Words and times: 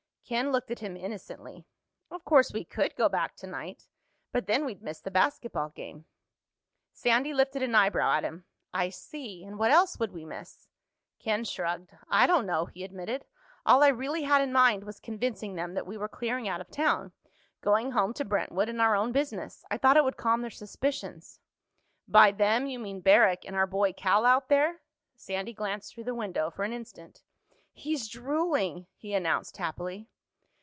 Ken 0.23 0.53
looked 0.53 0.71
at 0.71 0.79
him 0.79 0.95
innocently. 0.95 1.65
"Of 2.09 2.23
course 2.23 2.53
we 2.53 2.63
could 2.63 2.95
go 2.95 3.09
back 3.09 3.35
tonight—but 3.35 4.47
then 4.47 4.63
we'd 4.63 4.81
miss 4.81 5.01
the 5.01 5.11
basketball 5.11 5.67
game." 5.71 6.05
Sandy 6.93 7.33
lifted 7.33 7.61
an 7.61 7.75
eyebrow 7.75 8.13
at 8.13 8.23
him. 8.23 8.45
"I 8.73 8.91
see. 8.91 9.43
And 9.43 9.59
what 9.59 9.71
else 9.71 9.99
would 9.99 10.13
we 10.13 10.23
miss?" 10.23 10.69
Ken 11.19 11.43
shrugged. 11.43 11.97
"I 12.09 12.27
don't 12.27 12.45
know," 12.45 12.67
he 12.67 12.85
admitted. 12.85 13.25
"All 13.65 13.83
I 13.83 13.89
really 13.89 14.21
had 14.21 14.41
in 14.41 14.53
mind 14.53 14.85
was 14.85 15.01
convincing 15.01 15.55
them 15.55 15.73
that 15.73 15.85
we 15.85 15.97
were 15.97 16.07
clearing 16.07 16.47
out 16.47 16.61
of 16.61 16.71
town—going 16.71 17.91
home 17.91 18.13
to 18.13 18.23
Brentwood 18.23 18.69
and 18.69 18.79
our 18.79 18.95
own 18.95 19.11
business. 19.11 19.65
I 19.69 19.77
thought 19.77 19.97
it 19.97 20.05
would 20.05 20.15
calm 20.15 20.39
their 20.43 20.49
suspicions." 20.49 21.41
"By 22.07 22.31
'them' 22.31 22.67
you 22.67 22.79
mean 22.79 23.01
Barrack 23.01 23.43
and 23.43 23.57
our 23.57 23.67
boy 23.67 23.91
Cal 23.91 24.23
out 24.25 24.47
there?" 24.47 24.79
Sandy 25.13 25.51
glanced 25.51 25.93
through 25.93 26.05
the 26.05 26.15
window 26.15 26.49
for 26.49 26.63
an 26.63 26.71
instant. 26.71 27.21
"He's 27.73 28.07
drooling!" 28.07 28.87
he 28.95 29.13
announced 29.13 29.57
happily. 29.57 30.07